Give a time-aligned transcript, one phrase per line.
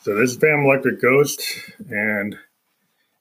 [0.00, 1.42] So this is Phantom Electric Ghost,
[1.90, 2.38] and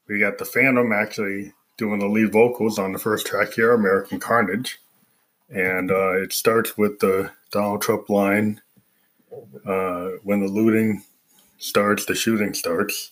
[0.08, 4.22] we got the Phantom actually doing the lead vocals on the first track here, American
[4.22, 4.80] Carnage.
[5.50, 8.62] And uh, it starts with the Donald Trump line
[9.66, 11.04] uh, when the looting
[11.58, 13.12] starts, the shooting starts.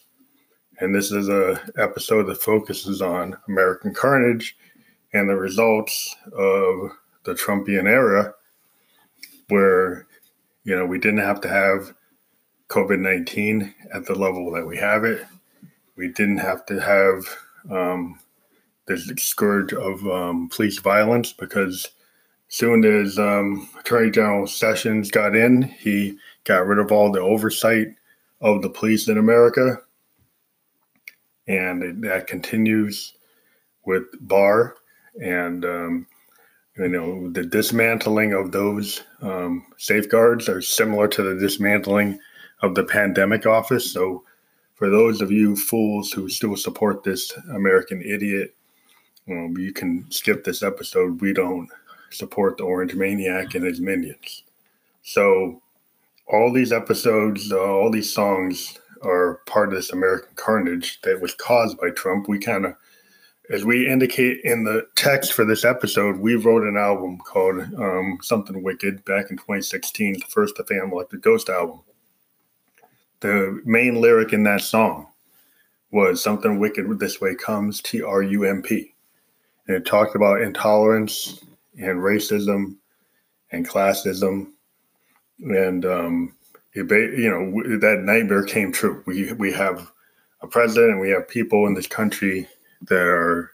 [0.79, 4.55] And this is a episode that focuses on American carnage
[5.13, 6.91] and the results of
[7.23, 8.33] the Trumpian era,
[9.49, 10.07] where
[10.63, 11.93] you know we didn't have to have
[12.69, 15.25] COVID nineteen at the level that we have it.
[15.95, 17.23] We didn't have to have
[17.69, 18.19] um,
[18.87, 21.89] this scourge of um, police violence because
[22.47, 27.87] soon as um, Attorney General Sessions got in, he got rid of all the oversight
[28.41, 29.77] of the police in America.
[31.47, 33.13] And that continues
[33.85, 34.75] with Barr
[35.21, 36.07] and, um,
[36.77, 42.19] you know, the dismantling of those um, safeguards are similar to the dismantling
[42.61, 43.91] of the pandemic office.
[43.91, 44.23] So,
[44.75, 48.53] for those of you fools who still support this American idiot,
[49.29, 51.21] um, you can skip this episode.
[51.21, 51.69] We don't
[52.09, 54.43] support the Orange Maniac and his minions.
[55.03, 55.61] So,
[56.27, 61.35] all these episodes, uh, all these songs are part of this American carnage that was
[61.35, 62.27] caused by Trump.
[62.27, 62.75] We kind of,
[63.49, 68.19] as we indicate in the text for this episode, we wrote an album called um,
[68.21, 71.81] Something Wicked back in 2016, the first of Phantom Electric Ghost album.
[73.19, 75.07] The main lyric in that song
[75.91, 78.93] was Something Wicked This Way Comes, T R U M P.
[79.67, 81.43] And it talked about intolerance
[81.77, 82.75] and racism
[83.51, 84.47] and classism
[85.39, 86.35] and um,
[86.73, 89.03] it, you know that nightmare came true.
[89.05, 89.91] We we have
[90.41, 92.47] a president and we have people in this country
[92.87, 93.51] that are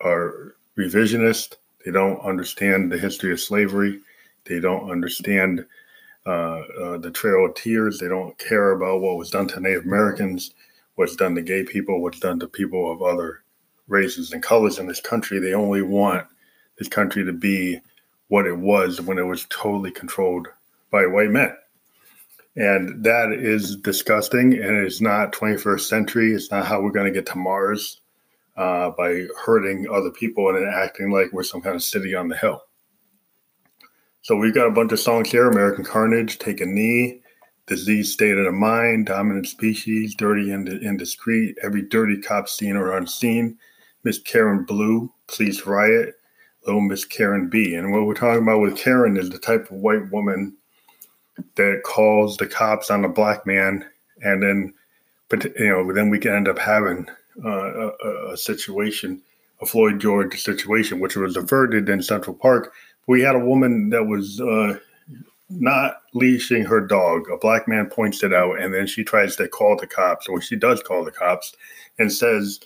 [0.00, 1.56] are revisionist.
[1.84, 4.00] They don't understand the history of slavery.
[4.44, 5.64] They don't understand
[6.26, 7.98] uh, uh, the Trail of Tears.
[7.98, 10.52] They don't care about what was done to Native Americans,
[10.96, 13.42] what's done to gay people, what's done to people of other
[13.88, 15.38] races and colors in this country.
[15.38, 16.26] They only want
[16.78, 17.80] this country to be
[18.28, 20.48] what it was when it was totally controlled
[20.90, 21.56] by white men.
[22.56, 24.54] And that is disgusting.
[24.54, 26.32] And it's not 21st century.
[26.32, 28.00] It's not how we're going to get to Mars
[28.56, 32.36] uh, by hurting other people and acting like we're some kind of city on the
[32.36, 32.62] hill.
[34.22, 37.20] So we've got a bunch of songs here American Carnage, Take a Knee,
[37.66, 42.96] Disease State of the Mind, Dominant Species, Dirty and Indiscreet, Every Dirty Cop Seen or
[42.96, 43.58] Unseen,
[44.04, 46.14] Miss Karen Blue, Police Riot,
[46.66, 47.74] Little Miss Karen B.
[47.74, 50.56] And what we're talking about with Karen is the type of white woman
[51.56, 53.84] that calls the cops on a black man,
[54.22, 54.74] and then,
[55.58, 57.06] you know, then we can end up having
[57.44, 59.22] uh, a, a, situation,
[59.60, 62.72] a Floyd George situation, which was averted in Central Park.
[63.06, 64.78] We had a woman that was uh,
[65.48, 67.30] not leashing her dog.
[67.32, 70.40] A black man points it out, and then she tries to call the cops, or
[70.40, 71.54] she does call the cops,
[71.98, 72.60] and says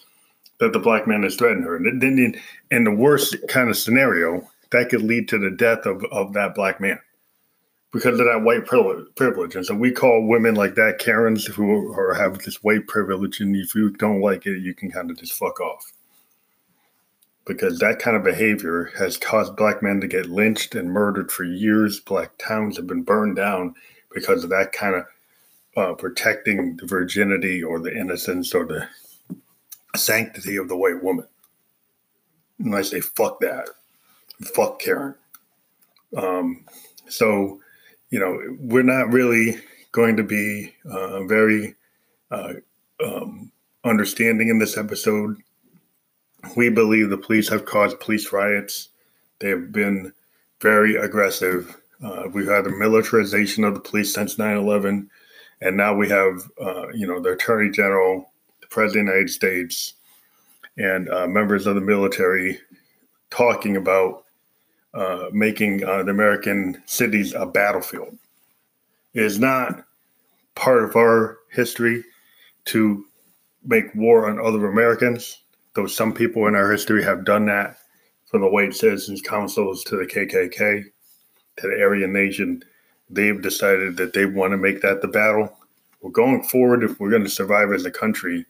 [0.58, 1.76] that the black man has threatened her.
[1.76, 2.34] And then,
[2.70, 6.54] in the worst kind of scenario, that could lead to the death of, of that
[6.54, 6.98] black man
[7.92, 9.56] because of that white privilege.
[9.56, 13.40] And so we call women like that Karens who are, have this white privilege.
[13.40, 15.92] And if you don't like it, you can kind of just fuck off.
[17.46, 21.42] Because that kind of behavior has caused black men to get lynched and murdered for
[21.42, 21.98] years.
[21.98, 23.74] Black towns have been burned down
[24.12, 25.04] because of that kind of
[25.76, 28.88] uh, protecting the virginity or the innocence or the
[29.96, 31.26] sanctity of the white woman.
[32.60, 33.68] And I say, fuck that.
[34.54, 35.14] Fuck Karen.
[36.16, 36.64] Um,
[37.08, 37.59] so
[38.10, 39.56] you know, we're not really
[39.93, 41.75] going to be uh, very
[42.31, 42.54] uh,
[43.04, 43.50] um,
[43.84, 45.37] understanding in this episode.
[46.56, 48.88] We believe the police have caused police riots.
[49.38, 50.12] They have been
[50.60, 51.76] very aggressive.
[52.03, 55.10] Uh, we've had the militarization of the police since 9 11.
[55.62, 59.31] And now we have, uh, you know, the Attorney General, the President of the United
[59.32, 59.94] States,
[60.78, 62.59] and uh, members of the military
[63.31, 64.25] talking about
[64.94, 68.16] uh, making uh, the American cities a battlefield.
[69.14, 69.84] It is not
[70.54, 72.04] part of our history
[72.66, 73.04] to
[73.64, 75.42] make war on other Americans,
[75.75, 77.78] though some people in our history have done that
[78.26, 80.84] from the white citizens councils to the KKK
[81.58, 82.62] to the Aryan Nation.
[83.08, 85.56] They've decided that they want to make that the battle.
[86.00, 88.46] Well, going forward, if we're going to survive as a country,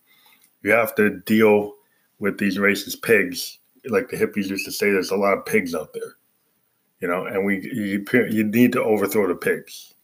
[0.62, 1.74] you have to deal
[2.18, 3.58] with these racist pigs.
[3.86, 6.16] Like the hippies used to say, there's a lot of pigs out there
[7.00, 9.94] you know, and we you, you need to overthrow the pigs.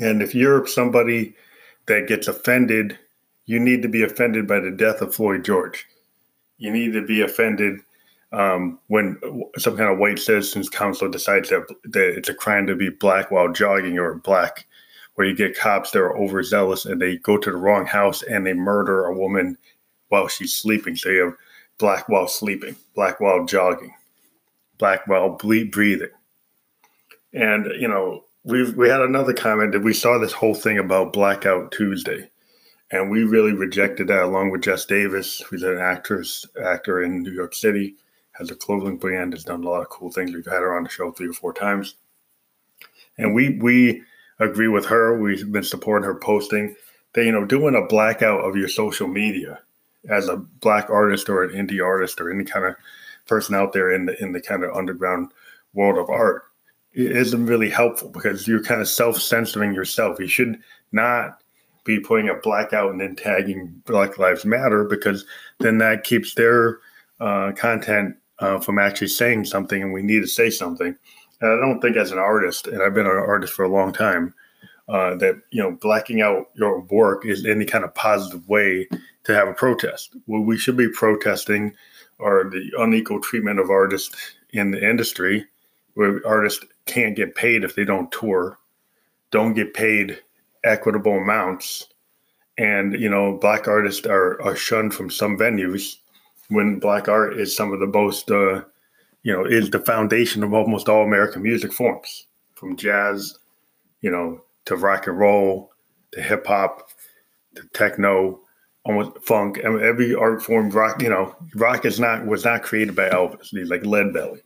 [0.00, 1.34] And if you're somebody
[1.86, 2.98] that gets offended,
[3.46, 5.86] you need to be offended by the death of Floyd George.
[6.58, 7.80] You need to be offended
[8.32, 9.18] um, when
[9.56, 13.30] some kind of white citizens council decides that, that it's a crime to be black
[13.30, 14.66] while jogging or black,
[15.14, 18.46] where you get cops that are overzealous and they go to the wrong house and
[18.46, 19.56] they murder a woman
[20.08, 20.94] while she's sleeping.
[20.94, 21.34] So you have
[21.78, 23.94] black while sleeping, black while jogging,
[24.78, 26.10] black while ble- breathing.
[27.32, 31.12] And, you know, we we had another comment that we saw this whole thing about
[31.12, 32.30] Blackout Tuesday.
[32.90, 37.32] And we really rejected that along with Jess Davis, who's an actress, actor in New
[37.32, 37.96] York City
[38.38, 40.32] has a clothing brand, has done a lot of cool things.
[40.32, 41.96] We've had her on the show three or four times.
[43.18, 44.02] And we we
[44.38, 45.18] agree with her.
[45.20, 46.76] We've been supporting her posting
[47.14, 49.58] that, you know, doing a blackout of your social media
[50.08, 52.76] as a black artist or an indie artist or any kind of
[53.28, 55.30] person out there in the in the kind of underground
[55.74, 56.44] world of art
[56.94, 60.18] isn't really helpful because you're kind of self-censoring yourself.
[60.18, 60.58] You should
[60.90, 61.42] not
[61.84, 65.24] be putting a blackout and then tagging Black Lives Matter because
[65.60, 66.78] then that keeps their
[67.20, 70.94] uh, content uh, from actually saying something, and we need to say something.
[71.40, 73.92] And I don't think, as an artist, and I've been an artist for a long
[73.92, 74.34] time,
[74.88, 78.88] uh, that you know blacking out your work is any kind of positive way
[79.24, 80.16] to have a protest.
[80.26, 81.74] What we should be protesting
[82.20, 85.46] are the unequal treatment of artists in the industry,
[85.94, 88.58] where artists can't get paid if they don't tour,
[89.30, 90.18] don't get paid
[90.64, 91.88] equitable amounts,
[92.56, 95.96] and you know black artists are, are shunned from some venues
[96.48, 98.62] when black art is some of the most, uh,
[99.22, 103.38] you know, is the foundation of almost all American music forms, from jazz,
[104.00, 105.70] you know, to rock and roll,
[106.12, 106.88] to hip hop,
[107.54, 108.40] to techno,
[108.88, 109.60] almost funk.
[109.64, 113.08] I mean, every art form, rock, you know, rock is not was not created by
[113.10, 113.50] Elvis.
[113.50, 114.40] He's like Lead Belly,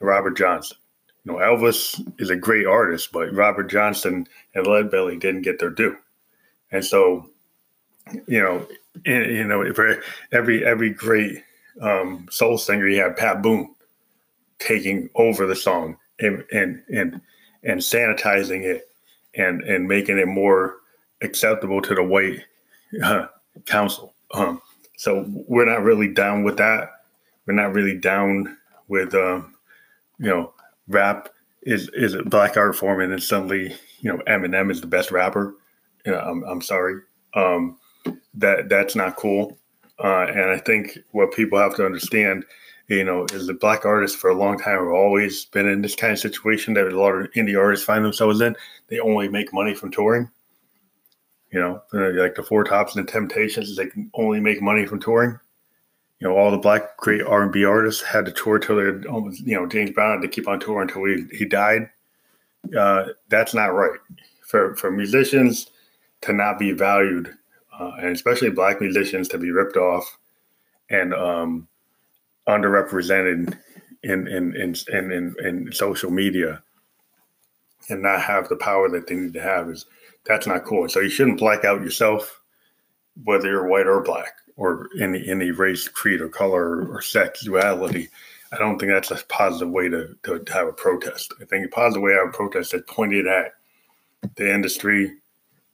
[0.00, 0.76] Robert Johnson.
[1.24, 5.58] You know, Elvis is a great artist, but Robert Johnson and Lead Belly didn't get
[5.60, 5.96] their due,
[6.72, 7.30] and so,
[8.26, 8.66] you know,
[9.06, 10.02] you know, for
[10.32, 11.44] every every great
[11.80, 13.74] um, soul singer, you have Pat Boone
[14.58, 17.20] taking over the song and and and
[17.62, 18.88] and sanitizing it
[19.34, 20.78] and and making it more
[21.22, 22.40] acceptable to the white
[23.02, 23.26] uh,
[23.66, 24.14] council.
[24.34, 24.60] Um,
[24.96, 26.90] so we're not really down with that.
[27.46, 28.56] We're not really down
[28.88, 29.54] with um,
[30.18, 30.52] you know
[30.88, 31.28] rap
[31.62, 35.10] is is a black art form and then suddenly you know Eminem is the best
[35.10, 35.54] rapper.
[36.04, 37.00] You know, I'm I'm sorry.
[37.34, 37.78] Um,
[38.34, 39.58] that that's not cool.
[40.02, 42.44] Uh, and I think what people have to understand,
[42.88, 45.94] you know, is that black artists for a long time have always been in this
[45.94, 48.56] kind of situation that a lot of indie artists find themselves in.
[48.88, 50.30] They only make money from touring.
[51.52, 55.00] You know, like the Four Tops and the Temptations, they can only make money from
[55.00, 55.38] touring.
[56.20, 59.08] You know, all the black great R and B artists had to tour till they
[59.08, 61.90] almost, you know, James Brown had to keep on touring until he, he died.
[62.78, 63.98] Uh, that's not right
[64.42, 65.70] for for musicians
[66.20, 67.34] to not be valued
[67.78, 70.18] uh, and especially black musicians to be ripped off
[70.90, 71.66] and um,
[72.46, 73.56] underrepresented
[74.02, 76.62] in in, in in in in social media
[77.88, 79.86] and not have the power that they need to have is
[80.24, 80.88] that's not cool.
[80.88, 82.40] So you shouldn't black out yourself,
[83.24, 88.08] whether you're white or black or any any race, creed, or color or sexuality.
[88.52, 91.32] I don't think that's a positive way to, to, have a protest.
[91.40, 93.52] I think a positive way to have a protest is pointed at
[94.34, 95.18] the industry,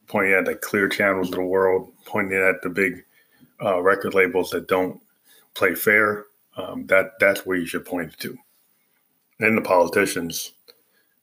[0.09, 3.03] pointing at the clear channels of the world, pointing at the big
[3.63, 5.01] uh, record labels that don't
[5.55, 6.27] play fair.
[6.57, 8.37] Um, that that's where you should point to,
[9.41, 10.53] and the politicians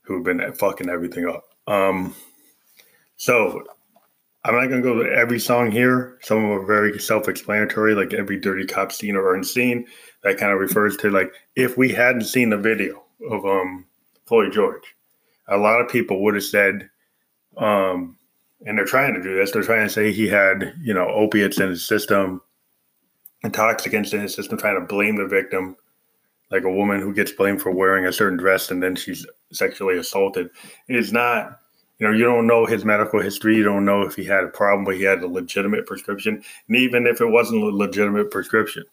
[0.01, 1.45] who've been fucking everything up.
[1.65, 2.13] Um,
[3.23, 3.63] so
[4.43, 6.17] I'm not going to go to every song here.
[6.23, 9.87] Some of them are very self-explanatory, like every "Dirty Cop" scene or earned scene.
[10.23, 13.01] That kind of refers to like if we hadn't seen the video
[13.31, 13.85] of um,
[14.25, 14.83] Floyd George,
[15.47, 16.89] a lot of people would have said,
[17.55, 18.17] um,
[18.65, 19.51] and they're trying to do this.
[19.51, 22.41] They're trying to say he had, you know, opiates in his system,
[23.41, 25.77] intoxicants in his system, trying to blame the victim,
[26.51, 29.97] like a woman who gets blamed for wearing a certain dress and then she's sexually
[29.97, 30.49] assaulted.
[30.89, 31.59] It's not,
[32.03, 33.55] you know, you don't know his medical history.
[33.55, 36.43] You don't know if he had a problem, but he had a legitimate prescription.
[36.67, 38.83] And even if it wasn't a legitimate prescription,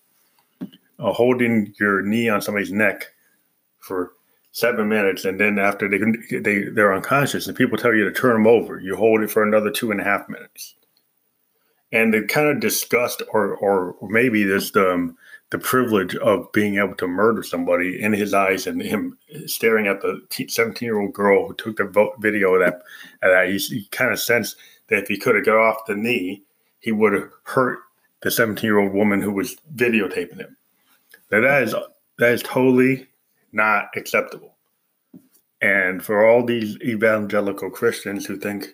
[0.61, 3.09] uh, holding your knee on somebody's neck
[3.81, 4.13] for
[4.53, 8.35] seven minutes, and then after they they they're unconscious, and people tell you to turn
[8.35, 10.77] them over, you hold it for another two and a half minutes,
[11.91, 15.17] and the kind of disgust or or maybe this um,
[15.51, 20.01] the privilege of being able to murder somebody in his eyes, and him staring at
[20.01, 22.83] the seventeen year old girl who took the video of that,
[23.21, 24.57] that he, he kind of sensed
[24.89, 26.43] that if he could have got off the knee,
[26.81, 27.81] he would have hurt
[28.23, 30.57] the seventeen year old woman who was videotaping him.
[31.31, 31.75] Now that is
[32.19, 33.09] that is totally
[33.53, 34.55] not acceptable.
[35.63, 38.69] And for all these evangelical Christians who think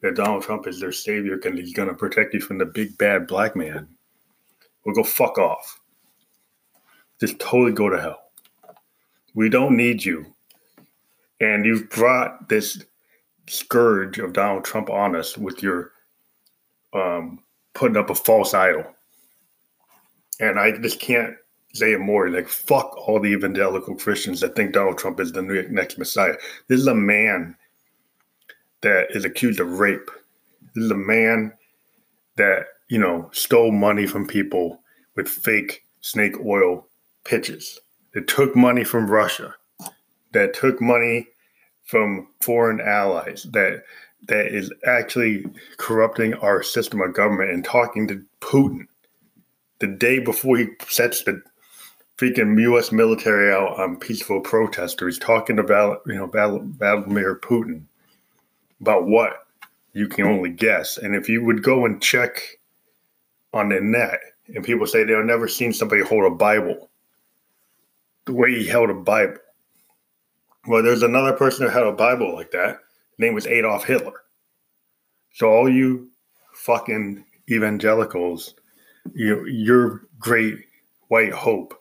[0.00, 2.96] that Donald Trump is their savior and he's going to protect you from the big
[2.98, 3.86] bad black man,
[4.84, 5.80] well, go fuck off.
[7.22, 8.20] Just totally go to hell.
[9.34, 10.26] We don't need you.
[11.40, 12.84] And you've brought this
[13.46, 15.92] scourge of Donald Trump on us with your
[16.92, 17.38] um,
[17.74, 18.84] putting up a false idol.
[20.40, 21.36] And I just can't
[21.74, 22.28] say it more.
[22.28, 26.34] Like, fuck all the evangelical Christians that think Donald Trump is the next Messiah.
[26.66, 27.56] This is a man
[28.80, 30.10] that is accused of rape.
[30.74, 31.52] This is a man
[32.34, 34.80] that, you know, stole money from people
[35.14, 36.88] with fake snake oil
[37.24, 37.80] pitches,
[38.14, 39.54] that took money from Russia,
[40.32, 41.28] that took money
[41.84, 43.84] from foreign allies, that
[44.28, 45.44] that is actually
[45.78, 48.86] corrupting our system of government and talking to Putin
[49.80, 51.42] the day before he sets the
[52.16, 52.92] freaking U.S.
[52.92, 57.82] military out on peaceful protesters, talking about you know Vladimir Putin
[58.80, 59.46] about what
[59.92, 60.98] you can only guess.
[60.98, 62.58] And if you would go and check
[63.52, 64.20] on the net,
[64.54, 66.90] and people say they've never seen somebody hold a Bible
[68.24, 69.36] the way he held a Bible.
[70.66, 72.78] Well, there's another person who had a Bible like that.
[73.10, 74.22] His name was Adolf Hitler.
[75.34, 76.10] So all you
[76.54, 78.54] fucking evangelicals,
[79.14, 80.56] you your great
[81.08, 81.74] white hope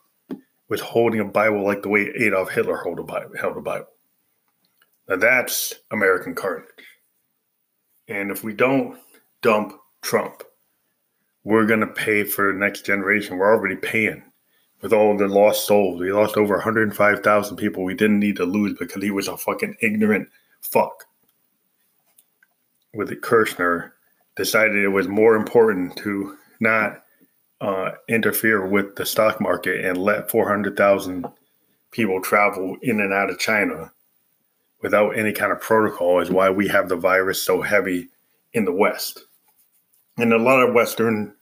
[0.69, 3.37] was holding a Bible like the way Adolf Hitler held a Bible.
[3.39, 3.87] Held a Bible.
[5.07, 6.65] Now that's American carnage.
[8.07, 8.97] And if we don't
[9.41, 10.43] dump Trump,
[11.43, 13.37] we're going to pay for the next generation.
[13.37, 14.23] We're already paying
[14.81, 15.99] with all the lost souls.
[15.99, 19.77] We lost over 105,000 people we didn't need to lose because he was a fucking
[19.81, 20.29] ignorant
[20.61, 21.05] fuck.
[22.93, 23.91] With Kushner,
[24.35, 27.03] decided it was more important to not
[27.59, 31.25] uh, interfere with the stock market and let 400,000
[31.91, 33.91] people travel in and out of China
[34.81, 38.07] without any kind of protocol is why we have the virus so heavy
[38.53, 39.25] in the West.
[40.17, 41.35] And a lot of Western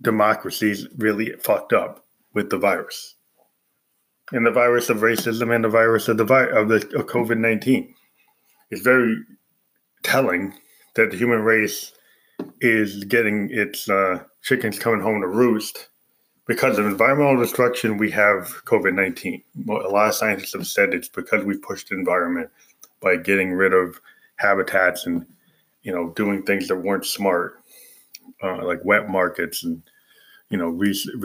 [0.00, 3.16] democracies really fucked up with the virus.
[4.32, 7.38] And the virus of racism and the virus of the vi- of the of COVID
[7.38, 7.94] nineteen.
[8.70, 9.16] It's very
[10.02, 10.54] telling
[10.94, 11.92] that the human race
[12.60, 15.88] is getting its uh, chickens coming home to roost
[16.46, 17.98] because of environmental destruction.
[17.98, 19.42] We have COVID nineteen.
[19.68, 22.48] A lot of scientists have said it's because we pushed the environment
[23.00, 24.00] by getting rid of
[24.36, 25.26] habitats and
[25.82, 27.60] you know doing things that weren't smart,
[28.42, 29.82] uh, like wet markets and
[30.52, 30.70] you know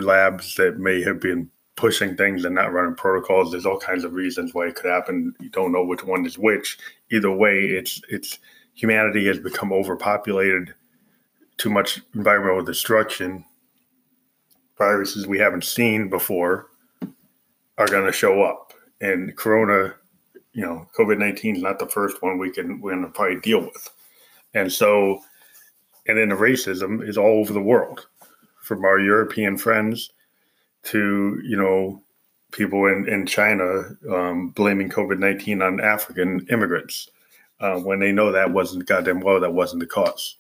[0.02, 3.52] labs that may have been pushing things and not running protocols.
[3.52, 5.36] There's all kinds of reasons why it could happen.
[5.40, 6.80] You don't know which one is which.
[7.12, 8.40] Either way, it's it's
[8.74, 10.74] humanity has become overpopulated,
[11.58, 13.46] too much environmental destruction.
[14.78, 16.68] Viruses we haven't seen before
[17.78, 19.94] are going to show up, and Corona
[20.58, 23.40] you know, COVID 19 is not the first one we can, we're going to probably
[23.42, 23.92] deal with.
[24.56, 25.20] And so,
[26.08, 28.08] and then the racism is all over the world
[28.68, 30.12] from our European friends
[30.84, 32.02] to, you know,
[32.52, 37.10] people in, in China um, blaming COVID 19 on African immigrants
[37.60, 40.38] uh, when they know that wasn't goddamn well, that wasn't the cause.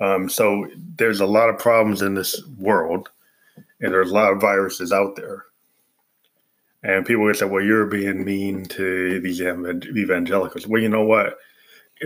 [0.00, 3.08] Um, so there's a lot of problems in this world,
[3.56, 5.44] and there's a lot of viruses out there.
[6.82, 10.66] And people would say, well, you're being mean to these evangelicals.
[10.66, 11.38] Well, you know what?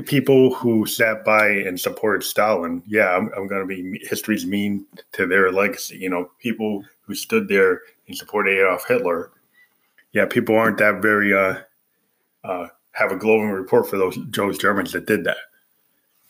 [0.06, 4.86] People who sat by and supported Stalin, yeah, I'm, I'm going to be, history's mean
[5.12, 5.96] to their legacy.
[5.98, 9.30] You know, people who stood there and supported Adolf Hitler,
[10.12, 11.60] yeah, people aren't that very, uh,
[12.44, 15.36] uh, have a glowing report for those, those Germans that did that.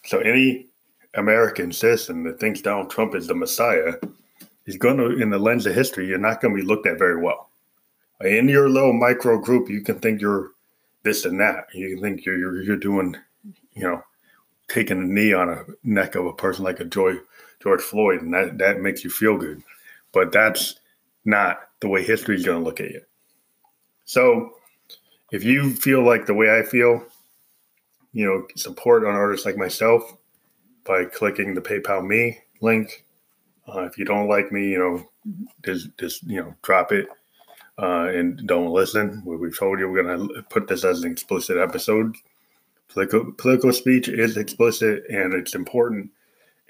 [0.04, 0.66] So any
[1.14, 3.94] American citizen that thinks Donald Trump is the Messiah
[4.66, 6.98] is going to, in the lens of history, you're not going to be looked at
[6.98, 7.48] very well
[8.20, 10.52] in your little micro group, you can think you're
[11.02, 11.66] this and that.
[11.72, 13.16] You can think you're you're, you're doing,
[13.78, 14.02] you know,
[14.68, 17.14] taking a knee on a neck of a person like a Joy
[17.62, 19.62] George Floyd, and that that makes you feel good.
[20.12, 20.78] But that's
[21.24, 23.02] not the way history is going to look at you.
[24.04, 24.54] So,
[25.30, 27.04] if you feel like the way I feel,
[28.12, 30.02] you know, support an artist like myself
[30.84, 33.04] by clicking the PayPal me link.
[33.68, 35.08] Uh, if you don't like me, you know,
[35.64, 37.06] just just you know, drop it
[37.78, 39.22] uh, and don't listen.
[39.24, 42.16] We've told you we're going to put this as an explicit episode.
[42.88, 46.10] Political, political speech is explicit and it's important,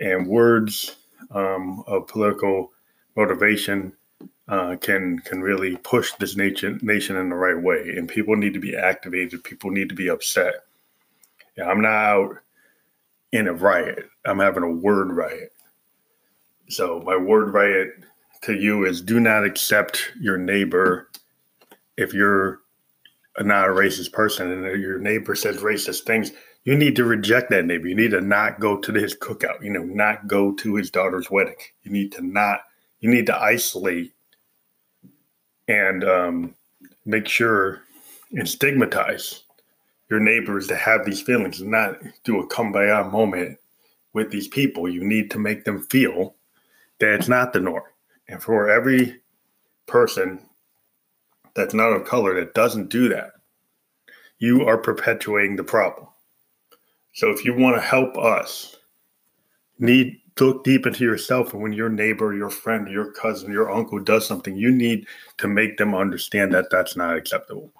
[0.00, 0.96] and words
[1.30, 2.72] um, of political
[3.16, 3.92] motivation
[4.48, 7.94] uh, can can really push this nation nation in the right way.
[7.96, 9.44] And people need to be activated.
[9.44, 10.54] People need to be upset.
[11.56, 12.37] Yeah, I'm not out
[13.32, 14.08] in a riot.
[14.25, 15.52] I'm having a word riot.
[16.68, 17.90] So my word riot
[18.42, 21.10] to you is do not accept your neighbor
[21.96, 22.60] if you're
[23.47, 26.33] not a racist person and your neighbor says racist things
[26.64, 29.71] you need to reject that neighbor you need to not go to his cookout you
[29.71, 32.61] know not go to his daughter's wedding you need to not
[33.00, 34.12] you need to isolate
[35.68, 36.54] and um,
[37.04, 37.83] make sure
[38.33, 39.45] and stigmatize
[40.11, 43.59] your neighbors to have these feelings and not do a kumbaya moment
[44.12, 44.88] with these people.
[44.88, 46.35] You need to make them feel
[46.99, 47.85] that it's not the norm.
[48.26, 49.21] And for every
[49.87, 50.40] person
[51.58, 53.32] that's not of color that doesn't do that,
[54.38, 56.06] you are perpetuating the problem.
[57.12, 58.76] So if you want to help us,
[59.78, 63.98] need look deep into yourself and when your neighbor, your friend, your cousin, your uncle
[63.98, 65.06] does something, you need
[65.38, 67.72] to make them understand that that's not acceptable.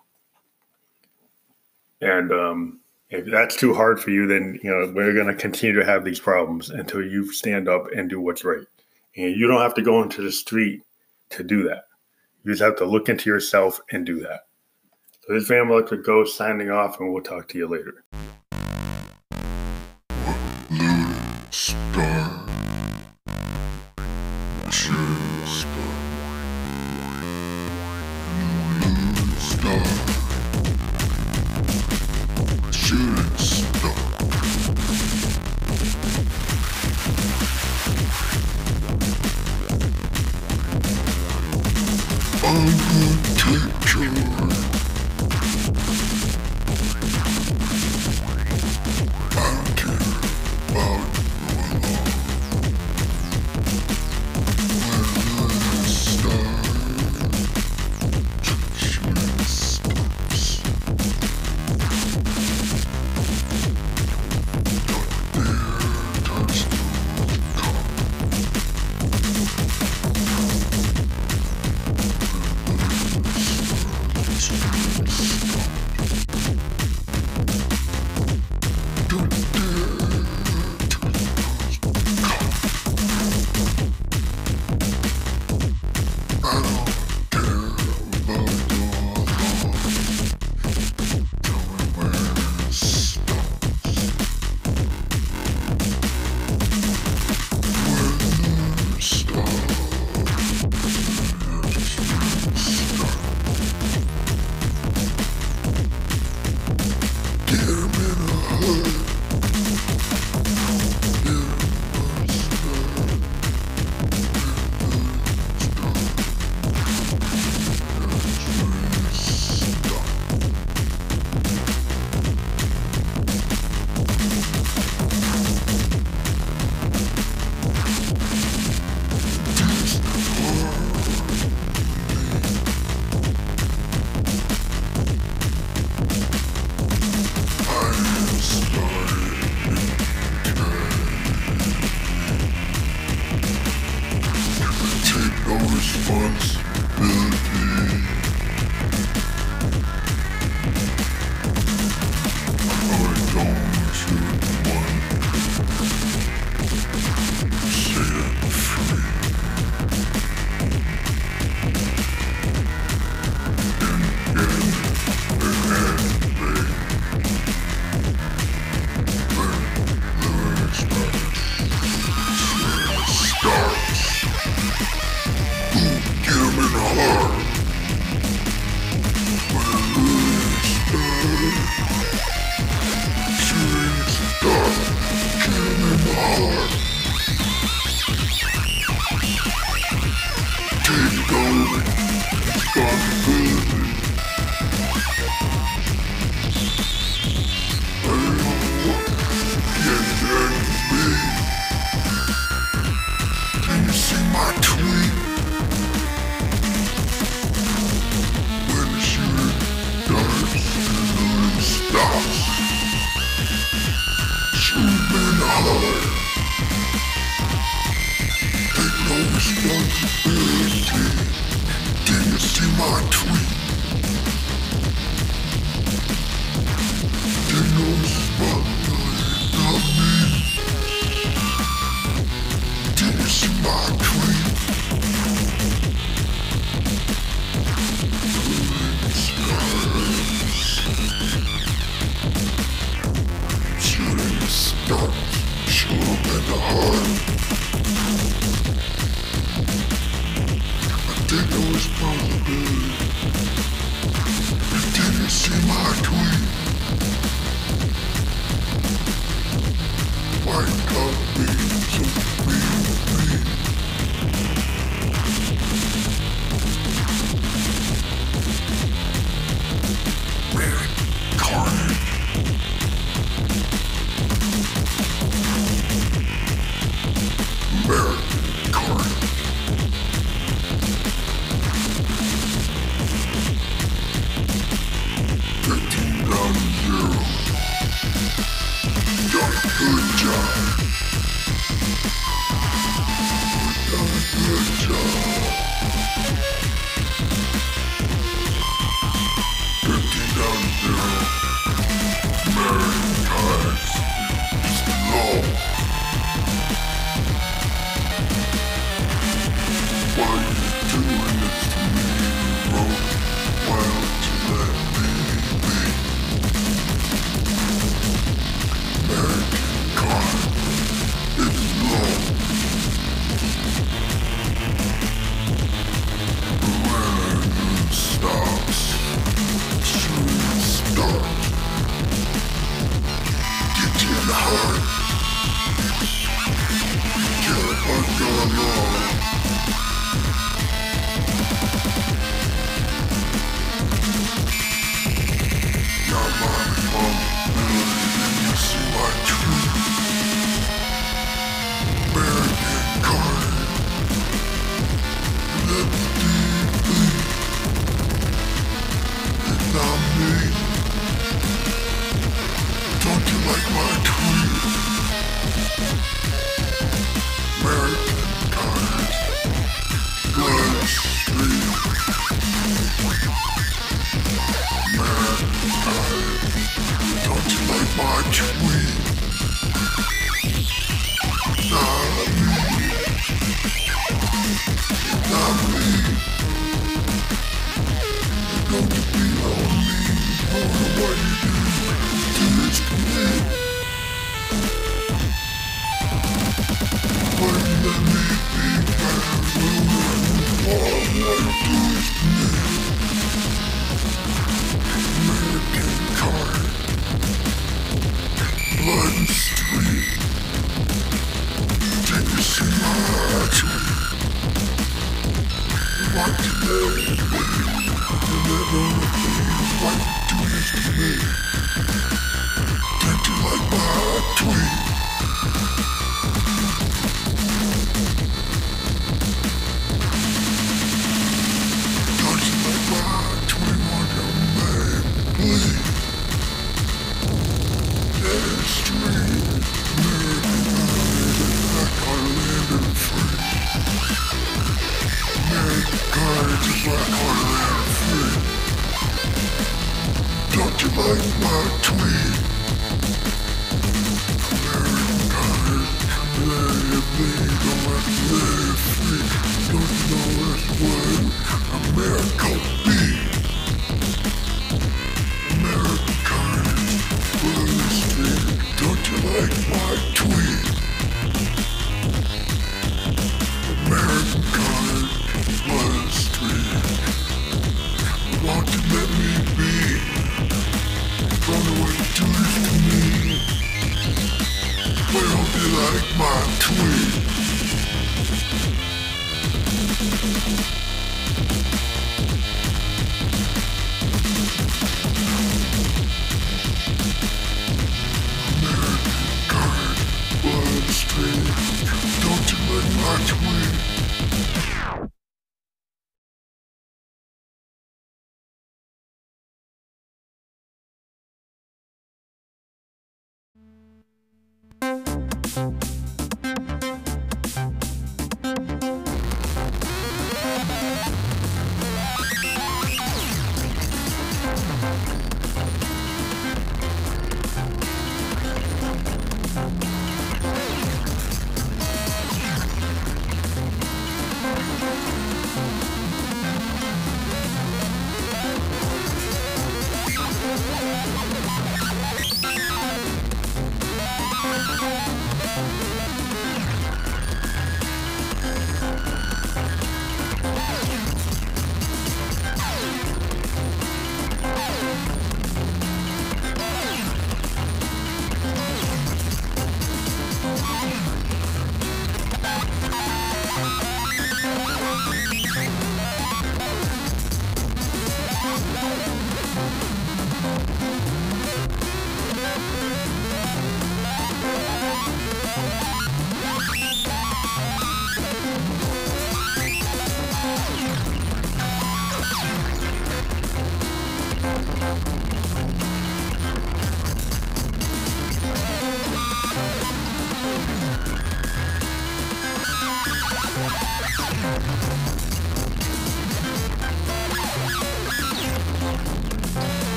[2.01, 2.81] And um,
[3.11, 6.05] if that's too hard for you, then you know we're going to continue to have
[6.05, 8.67] these problems until you stand up and do what's right.
[9.17, 10.83] And you don't have to go into the street
[11.31, 11.88] to do that.
[12.49, 14.47] You just have to look into yourself and do that.
[15.21, 18.03] So this Van Electric Ghost signing off, and we'll talk to you later.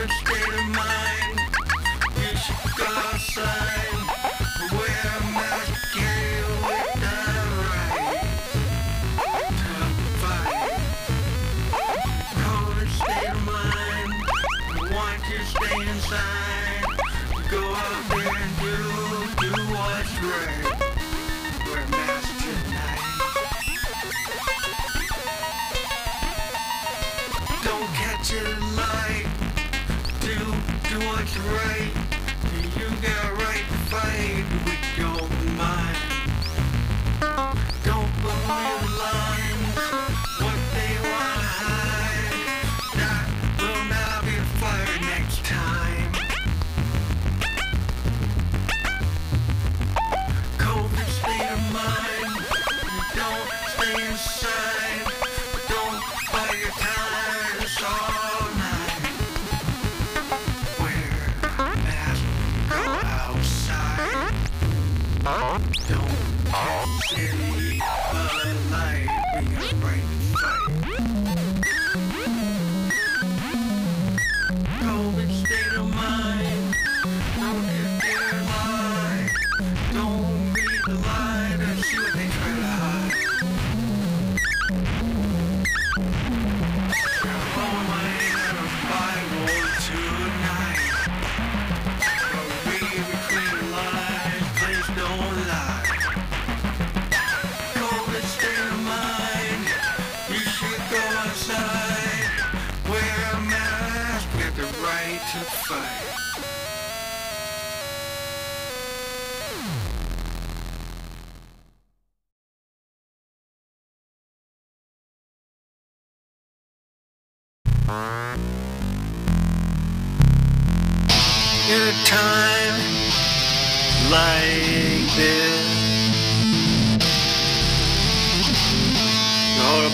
[0.00, 0.49] COVID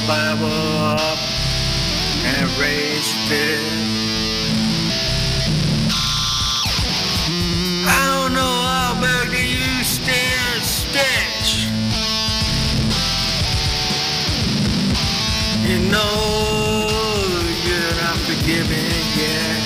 [0.06, 1.18] Bible up
[2.24, 3.64] and raise fist.
[7.88, 10.36] I don't know how you stand.
[15.66, 17.26] You know
[17.64, 18.86] you're not forgiven
[19.18, 19.62] yet.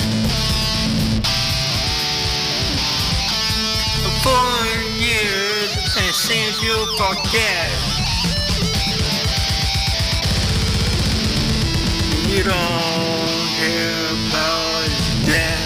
[4.23, 4.65] Four
[4.97, 7.90] years and it seems you forget.
[12.41, 14.89] You don't care about
[15.27, 15.61] death.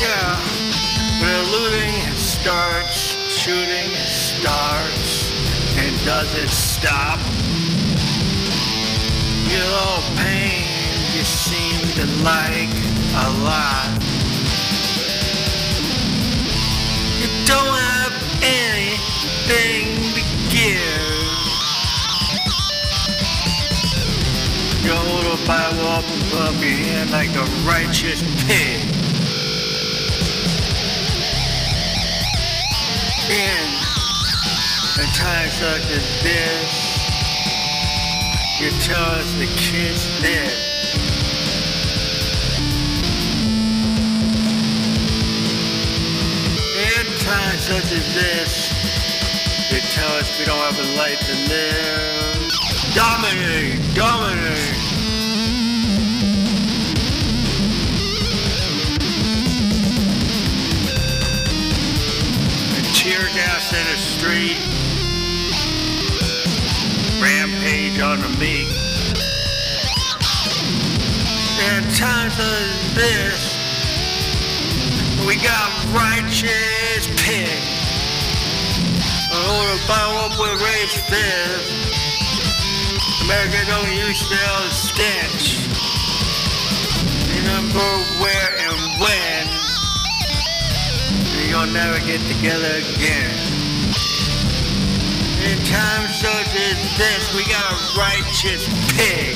[0.00, 0.40] Yeah,
[1.22, 5.30] when looting starts, shooting starts,
[5.78, 7.20] and doesn't stop.
[9.46, 10.66] Your pain
[11.14, 12.74] you seem to like
[13.22, 14.02] a lot.
[17.20, 21.01] You don't have anything to give.
[24.84, 28.82] A Bible up above your head like a righteous pig.
[33.30, 33.68] In
[34.98, 36.98] a time such as this,
[38.60, 40.52] you tell us the kid's dead.
[46.76, 48.72] In times such as this,
[49.70, 52.31] they tell us we don't have a life to live.
[52.94, 54.76] Dominate, dominate.
[62.92, 64.58] Tear gas in the street.
[67.22, 68.68] Rampage on the meek.
[71.64, 73.56] In times like this,
[75.26, 77.48] we got righteous pig.
[79.32, 81.81] Hold a bow up with raised fist.
[83.32, 85.66] America don't use sell stench.
[87.40, 87.88] Remember
[88.20, 89.48] where and when.
[91.48, 93.32] You'll never get together again.
[95.48, 98.68] In times such as this, we got a righteous
[98.98, 99.34] pig.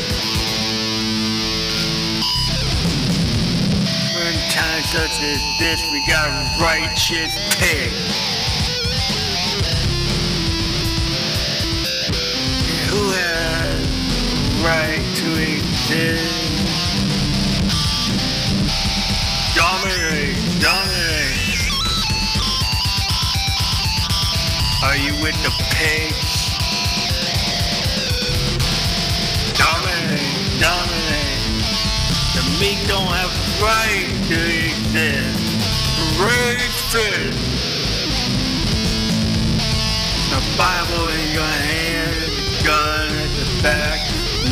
[4.20, 6.28] In times such as this, we got
[6.60, 8.35] righteous pig.
[14.66, 16.26] Right to exist?
[19.54, 21.70] Dominate, dominate.
[24.82, 26.50] Are you with the pigs?
[29.54, 31.44] Dominate, dominate.
[32.34, 35.46] The meat don't have right to exist.
[36.18, 37.38] Raise fist.
[40.34, 44.15] The Bible in your hand, the gun at the back,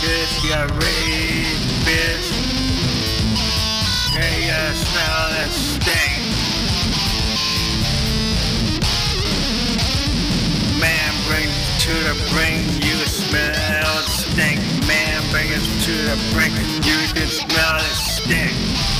[0.00, 2.32] Like you raised fist.
[4.14, 6.22] Yeah, you uh, smell that stink.
[10.78, 14.60] Man brings to the brink, you smell stink.
[14.86, 16.54] Man brings us to the brink,
[16.86, 18.97] you can smell the stink.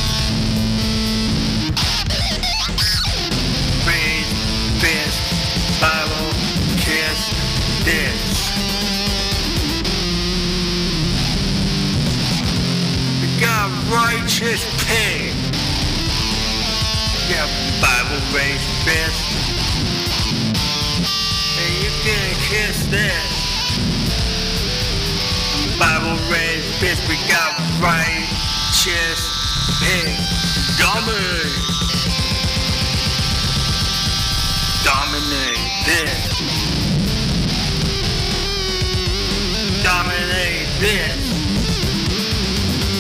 [14.29, 15.33] Righteous pig.
[17.31, 17.49] Yeah,
[17.81, 19.25] Bible raised fist.
[21.57, 23.25] Hey, you can kiss this.
[25.79, 27.09] Bible raised fist.
[27.09, 29.33] We got righteous
[29.81, 30.13] pig.
[30.77, 31.57] Dominate.
[34.85, 36.43] Dominate this.
[39.83, 41.38] Dominate this.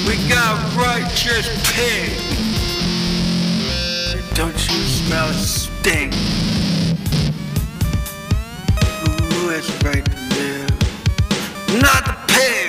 [0.09, 2.09] We got righteous pig.
[4.35, 6.15] Don't you smell stink?
[9.35, 11.83] Who the right live?
[11.83, 12.68] Not the pig.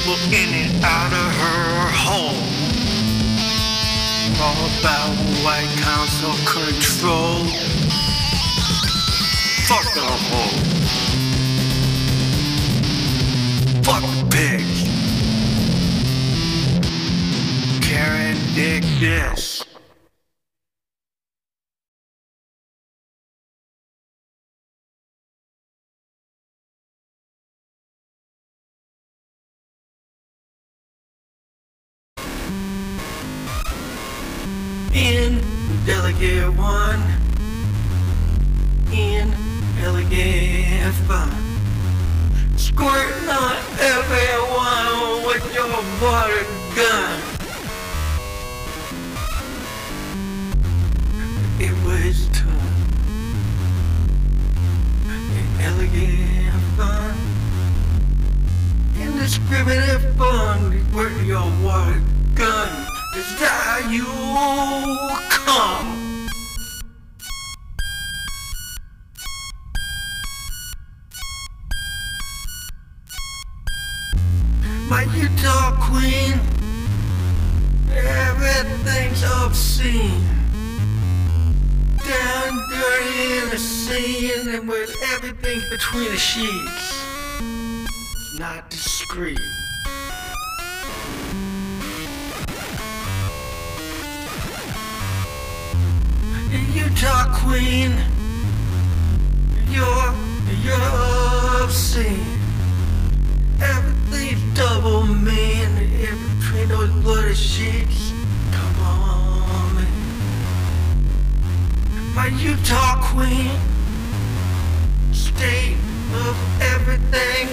[0.00, 2.40] People in and out of her home.
[4.40, 7.44] All about white council control.
[9.68, 10.56] Fuck the hole.
[13.82, 14.88] Fuck pigs.
[17.86, 19.49] Karen Dick this.
[34.92, 35.40] In
[35.86, 37.00] Delegate One,
[38.92, 39.32] in
[39.80, 41.32] Delegate five,
[42.56, 45.68] squirting not everyone with your
[46.02, 47.20] water gun.
[51.60, 52.50] It was tough.
[55.06, 57.14] In Elegant Fun,
[59.00, 62.02] indiscriminate fun with your water
[62.34, 62.89] gun.
[63.12, 64.04] That you
[65.30, 66.28] come?
[74.88, 76.38] My Utah queen,
[77.92, 80.22] Everything's obscene.
[82.06, 87.04] Down dirty in the scene and with everything between the sheets.
[88.38, 89.59] Not discreet.
[96.52, 97.94] Utah Queen,
[99.68, 100.14] you're,
[100.64, 102.26] you're obscene.
[103.62, 108.12] Everything's double mean in between those bloody sheets.
[108.50, 109.86] Come on, man.
[112.16, 113.50] My Utah Queen,
[115.12, 115.76] state
[116.14, 117.48] of everything.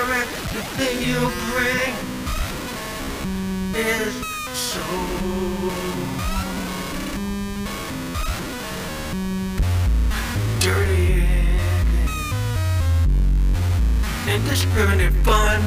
[0.00, 1.20] Everything you
[1.52, 1.94] bring
[3.74, 4.14] is
[4.54, 4.80] so
[10.64, 11.22] dirty
[14.26, 15.60] indiscriminate fun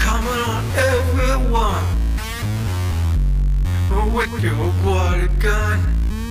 [0.00, 1.84] coming on everyone.
[4.12, 5.78] With your water gun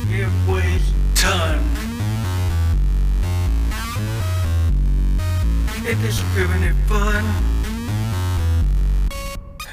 [0.09, 1.59] it weighs a ton
[5.87, 7.23] indiscriminate fun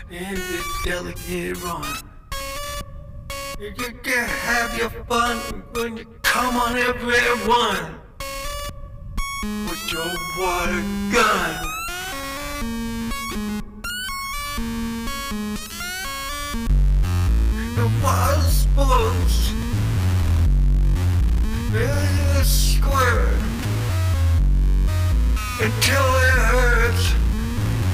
[0.09, 1.85] in this delicate run.
[3.59, 3.73] You
[4.05, 5.39] can have your fun
[5.73, 6.07] when you
[6.37, 7.95] come on everyone.
[9.69, 10.83] With your water
[11.15, 11.53] gun.
[17.77, 19.37] The water sports
[21.73, 23.41] really squirt
[25.65, 27.15] until it hurts.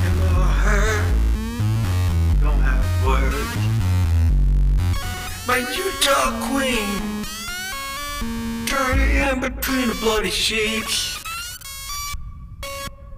[0.04, 0.34] And the
[0.64, 1.06] hurt
[2.40, 3.62] don't have words.
[5.46, 7.11] My Utah queen,
[8.72, 11.22] dirty in between the bloody sheets.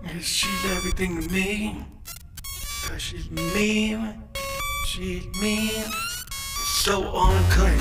[0.02, 1.84] And she's everything to me.
[2.86, 4.20] Cause she's mean,
[4.86, 5.84] she's mean,
[6.82, 7.78] so unclean.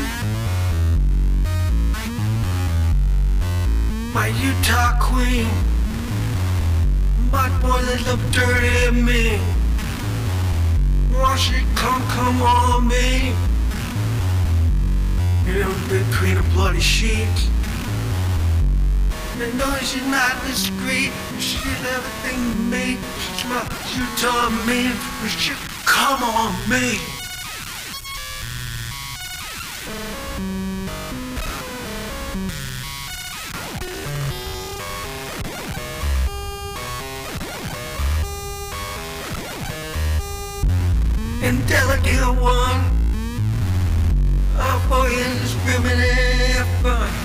[4.13, 5.49] My Utah queen,
[7.31, 9.39] my boy that look dirty at me.
[11.11, 13.33] Why she come, come on me?
[15.47, 17.49] You know, between the bloody sheets.
[19.35, 21.11] And no, she's not discreet.
[21.39, 22.97] She's everything to me.
[23.35, 23.63] She's my
[23.95, 24.95] Utah man.
[25.21, 25.53] But she
[25.85, 26.99] come on me.
[41.43, 42.81] And delicate one.
[44.55, 47.22] Oh boy, indiscriminate fun.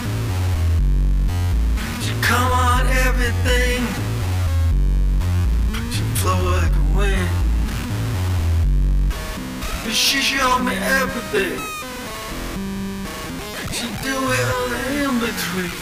[2.29, 3.81] She come on everything.
[5.91, 7.31] She flow like a wind.
[9.83, 11.59] But she show me everything.
[13.73, 15.73] She do it all in between.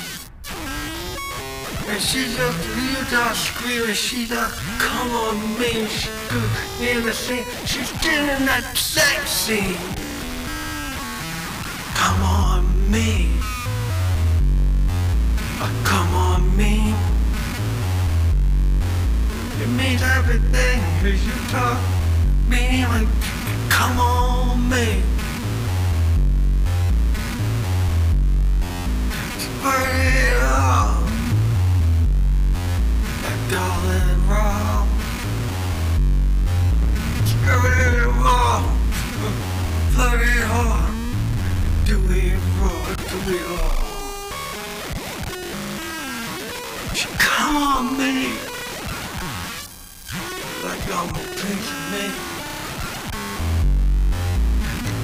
[1.89, 7.13] And she's up to Utah screaming, she's like, come on me, she's good in the
[7.13, 7.45] scene.
[7.65, 9.75] She's in that sex scene.
[11.97, 13.33] Come on me.
[15.83, 16.26] Come on
[16.57, 16.95] me.
[19.61, 21.79] It means everything as you talk
[22.49, 23.09] me like
[23.69, 25.03] come on me.
[33.51, 34.07] Darling.
[39.97, 40.91] Burn it all.
[41.85, 43.86] Do it raw, do it all.
[47.37, 48.33] Come on me
[50.65, 52.07] like I'm a piece of me.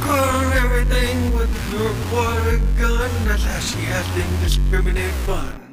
[0.04, 3.10] Burn everything with her water gun.
[3.26, 5.71] That's how she has indiscriminate fun.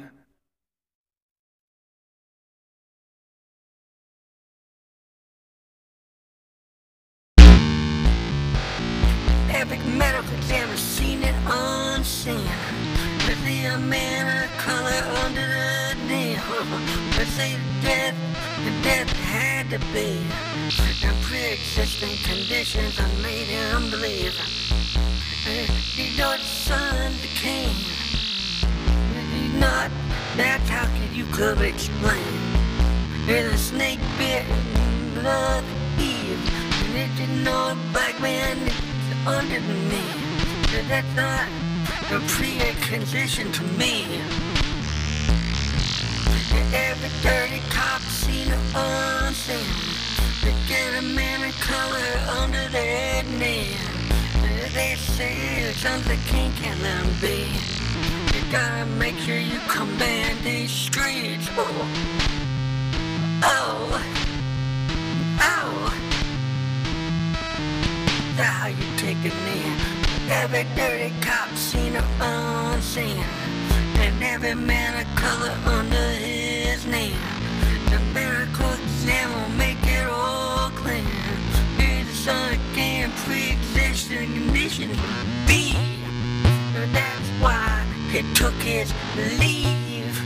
[88.10, 88.92] He took his
[89.38, 90.20] leave.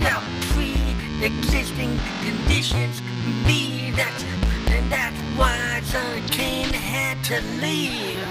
[0.00, 0.22] Now
[0.52, 3.02] pre-existing conditions
[3.44, 3.90] be.
[3.90, 4.22] That's
[4.70, 8.22] and that's why of king had to leave.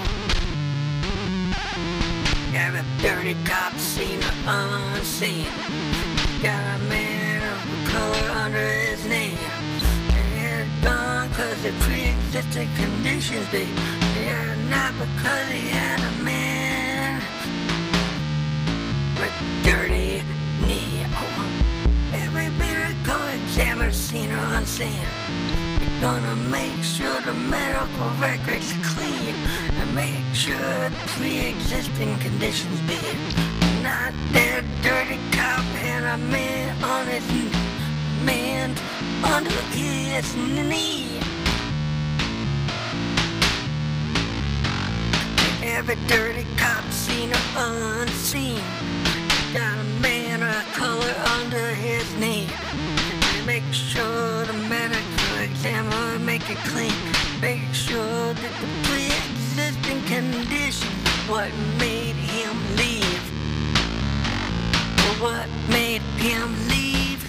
[2.54, 5.44] Every dirty cop seen unseen.
[6.42, 9.36] Got a man of color under his name.
[10.40, 13.68] And it's gone cause the pre-existing conditions be.
[14.24, 16.55] Yeah, not because he had a man
[19.26, 20.22] with dirty
[20.66, 21.04] knee.
[21.14, 25.06] Oh, every miracle examiner seen or unseen.
[25.80, 29.34] You're gonna make sure the medical record's clean
[29.80, 33.00] and make sure pre-existing conditions be
[33.82, 37.26] not that dirty cop and a man on his
[38.24, 38.74] man
[39.24, 41.20] under his knee.
[45.62, 48.62] Every dirty cop seen or unseen
[49.56, 52.46] got a man a color under his knee.
[53.46, 56.92] Make sure the medical examiner make it clean.
[57.40, 60.90] Make sure that the pre-existing condition
[61.26, 63.24] what made him leave.
[65.22, 67.22] What made him leave?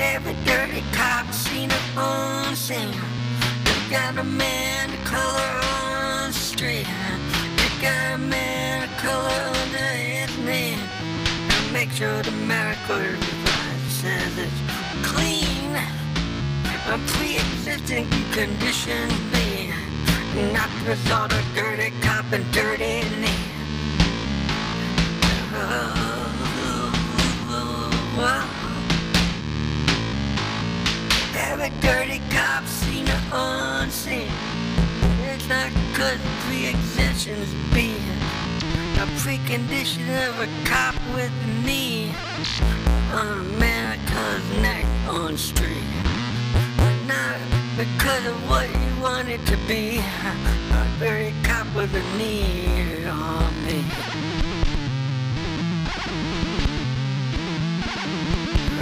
[0.00, 2.94] Every dirty cop seen or unseen.
[3.66, 6.88] You got a man of color on the street.
[7.60, 9.59] You got a man of color.
[11.98, 14.60] The medical advice says it's
[15.06, 15.76] clean.
[16.88, 19.72] A pre-existing condition be
[20.52, 23.28] not the result of dirty cop and dirty knee.
[31.36, 34.30] Every dirty cop seen or unseen.
[35.24, 37.94] It's not cause pre-existence be
[39.00, 42.12] a precondition of a cop with a knee
[43.14, 45.88] on America's neck on street.
[47.06, 47.38] Not
[47.78, 50.00] because of what you want it to be.
[50.00, 53.82] A dirty cop with a knee on me.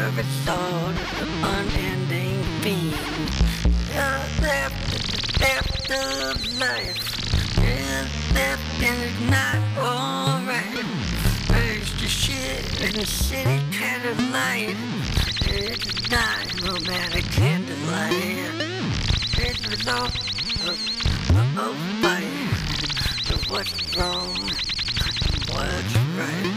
[0.02, 3.28] Every thought of unending fiend.
[4.42, 4.68] The
[5.38, 7.07] theft of life.
[7.98, 8.08] And
[8.80, 10.84] it's not alright.
[11.48, 14.76] There's the shit in the city kind of light.
[15.42, 18.14] It's not romantic candlelight.
[19.36, 20.14] It's the result
[20.68, 20.78] of,
[21.58, 22.48] of fight.
[23.50, 24.36] What's wrong,
[25.50, 26.52] what's right.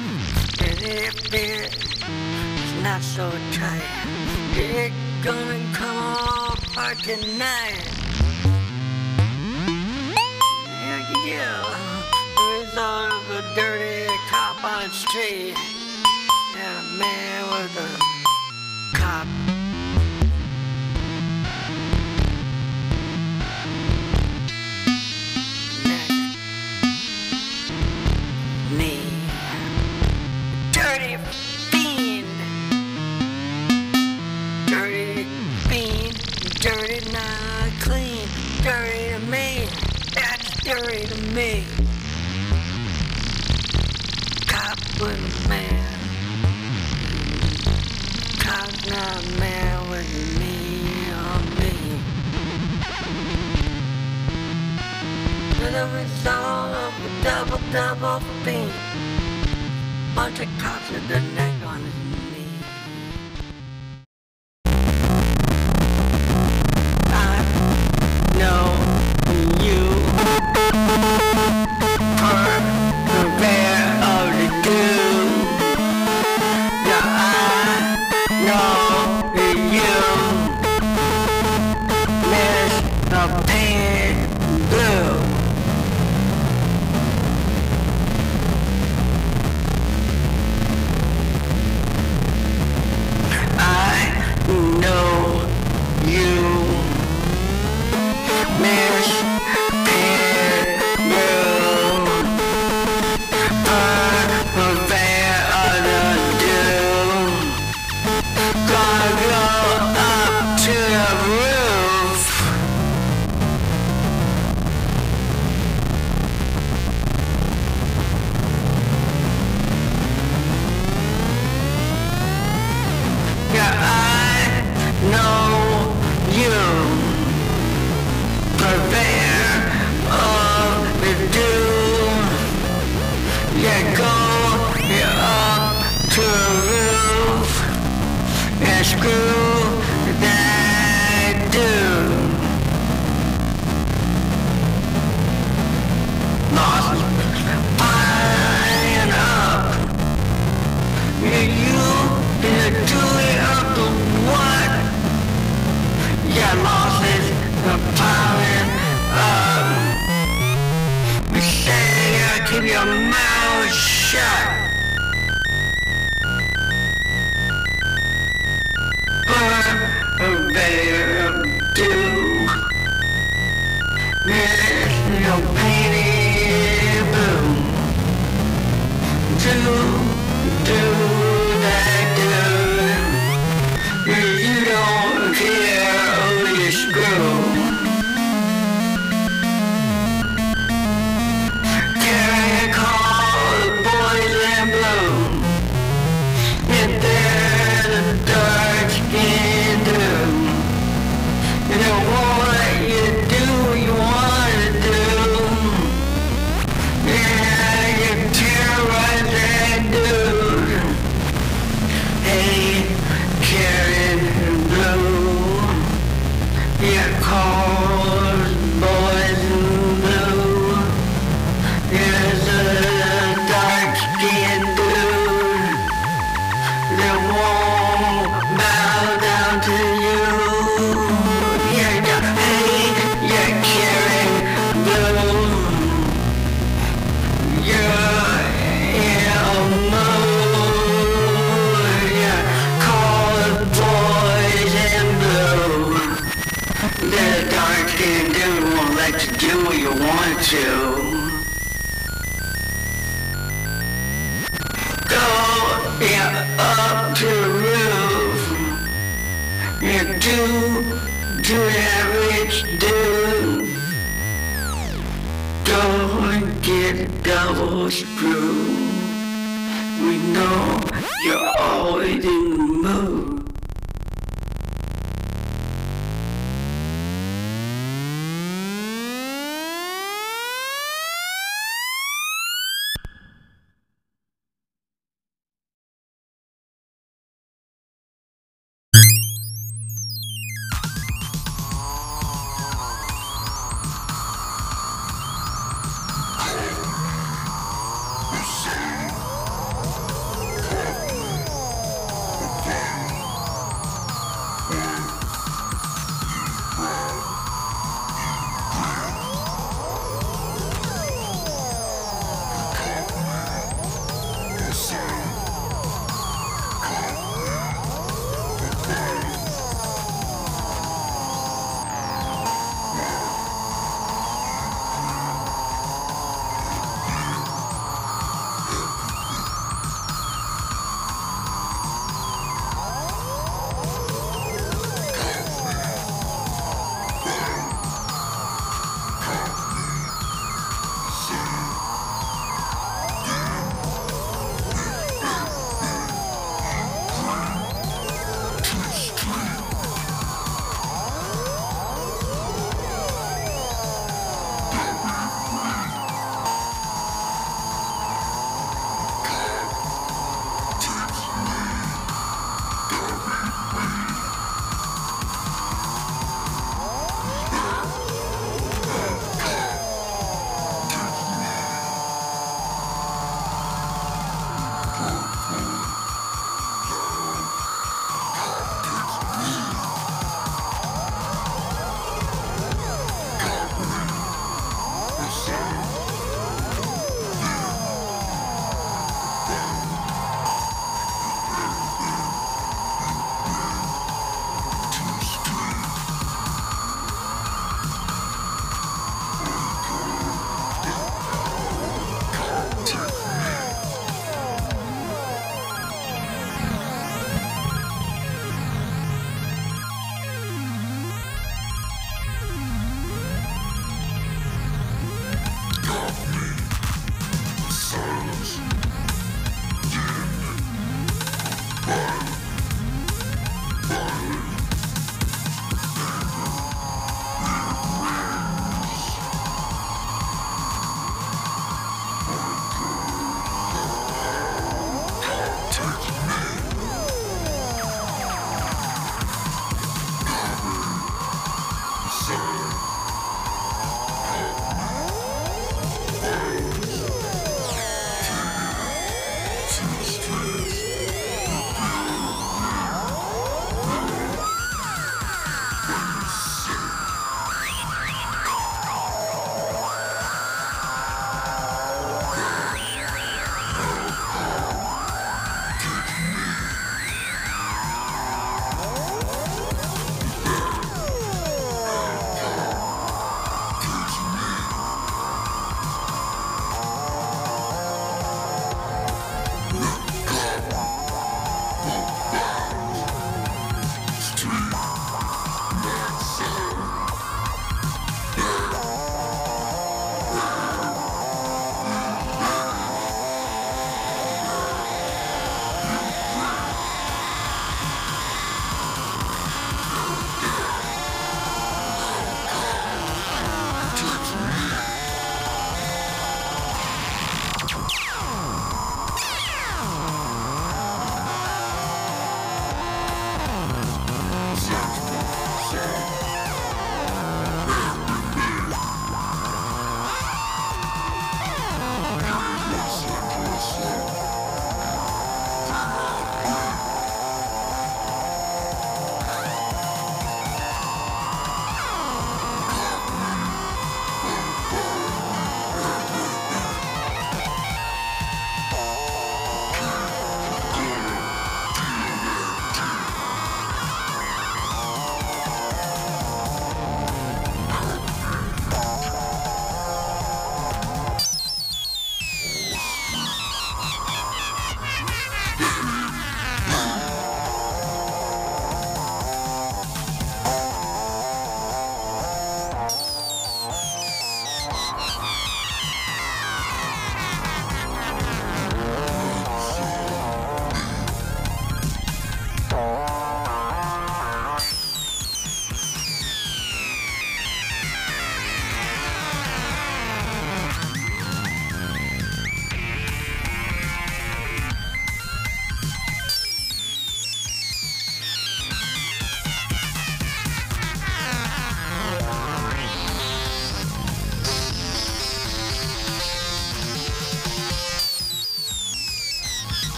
[0.61, 3.81] And if it's not so tight.
[4.53, 7.90] It's gonna come apart tonight.
[11.23, 12.03] Yeah, yeah.
[12.35, 15.55] The result of a dirty cop on street.
[16.55, 19.27] Yeah, man with a cop.
[25.85, 26.09] neck.
[28.71, 29.13] Knee.
[30.71, 31.17] Dirty
[31.69, 32.27] fiend.
[34.67, 35.23] Dirty
[35.69, 36.17] fiend,
[36.59, 38.27] dirty not clean,
[38.63, 39.19] dirty to
[40.63, 41.65] me, dirty to me.
[45.03, 45.99] A man,
[48.87, 51.73] a man with me on me.
[55.55, 58.71] To the result of a double double fiend,
[60.15, 62.10] bunch of cops with the neck on his